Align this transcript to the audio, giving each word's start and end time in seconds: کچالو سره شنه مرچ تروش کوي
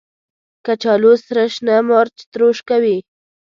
کچالو 0.65 1.13
سره 1.25 1.43
شنه 1.55 1.77
مرچ 1.89 2.15
تروش 2.31 2.57
کوي 2.69 2.97